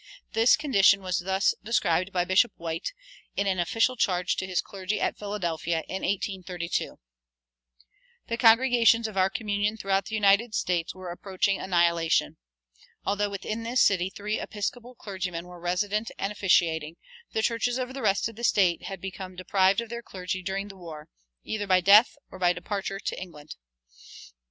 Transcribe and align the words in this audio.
This 0.33 0.55
condition 0.57 1.03
was 1.03 1.19
thus 1.19 1.53
described 1.63 2.11
by 2.11 2.25
Bishop 2.25 2.53
White, 2.57 2.91
in 3.37 3.45
an 3.45 3.59
official 3.59 3.95
charge 3.95 4.35
to 4.37 4.47
his 4.47 4.59
clergy 4.59 4.99
at 4.99 5.15
Philadelphia 5.15 5.83
in 5.87 6.01
1832: 6.01 6.97
"The 8.25 8.35
congregations 8.35 9.07
of 9.07 9.15
our 9.15 9.29
communion 9.29 9.77
throughout 9.77 10.05
the 10.07 10.15
United 10.15 10.55
States 10.55 10.95
were 10.95 11.11
approaching 11.11 11.59
annihilation. 11.59 12.37
Although 13.05 13.29
within 13.29 13.61
this 13.61 13.83
city 13.83 14.09
three 14.09 14.39
Episcopal 14.39 14.95
clergymen 14.95 15.45
were 15.45 15.59
resident 15.59 16.09
and 16.17 16.31
officiating, 16.31 16.95
the 17.33 17.43
churches 17.43 17.77
over 17.77 17.93
the 17.93 18.01
rest 18.01 18.27
of 18.27 18.35
the 18.35 18.43
State 18.43 18.85
had 18.85 19.01
become 19.01 19.35
deprived 19.35 19.81
of 19.81 19.89
their 19.89 20.01
clergy 20.01 20.41
during 20.41 20.69
the 20.69 20.77
war, 20.77 21.09
either 21.43 21.67
by 21.67 21.79
death 21.79 22.15
or 22.31 22.39
by 22.39 22.53
departure 22.53 22.99
for 22.99 23.15
England. 23.19 23.53